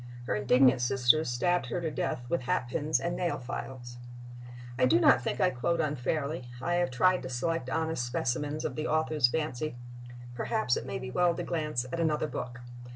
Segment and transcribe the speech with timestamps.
[0.25, 3.99] Her indignant sisters stabbed her to death with hatpins and nail files.
[4.79, 8.75] I do not think I quote unfairly; I have tried to select honest specimens of
[8.75, 9.75] the author's fancy....
[10.33, 12.61] Perhaps it may be well to glance at another book.